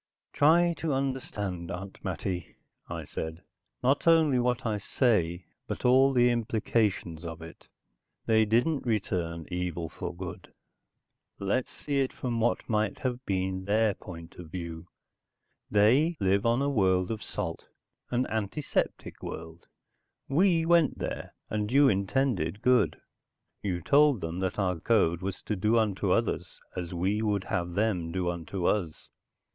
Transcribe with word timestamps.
"Try 0.33 0.73
to 0.79 0.93
understand, 0.93 1.69
Aunt 1.69 2.03
Mattie," 2.03 2.55
I 2.89 3.03
said. 3.05 3.43
"Not 3.83 4.07
only 4.07 4.39
what 4.39 4.65
I 4.65 4.79
say, 4.79 5.45
but 5.67 5.85
all 5.85 6.11
the 6.11 6.31
implications 6.31 7.23
of 7.23 7.39
it. 7.43 7.67
They 8.25 8.43
didn't 8.43 8.83
return 8.83 9.45
evil 9.51 9.89
for 9.89 10.11
good. 10.15 10.51
Let's 11.37 11.69
see 11.69 11.99
it 11.99 12.11
from 12.13 12.39
what 12.39 12.67
might 12.67 12.97
have 12.97 13.23
been 13.27 13.65
their 13.65 13.93
point 13.93 14.37
of 14.37 14.49
view. 14.49 14.87
They 15.69 16.17
live 16.19 16.47
on 16.47 16.63
a 16.63 16.67
world 16.71 17.11
of 17.11 17.21
salt, 17.21 17.67
an 18.09 18.25
antiseptic 18.25 19.21
world. 19.21 19.67
We 20.27 20.65
went 20.65 20.97
there, 20.97 21.35
and 21.47 21.71
you 21.71 21.87
intended 21.89 22.63
good. 22.63 22.99
You 23.61 23.81
told 23.81 24.19
them 24.21 24.39
that 24.39 24.57
our 24.57 24.79
code 24.79 25.21
was 25.21 25.43
to 25.43 25.55
do 25.55 25.77
unto 25.77 26.11
others 26.11 26.59
as 26.75 26.91
we 26.91 27.21
would 27.21 27.43
have 27.43 27.73
them 27.75 28.11
do 28.11 28.31
unto 28.31 28.65
us. 28.65 29.07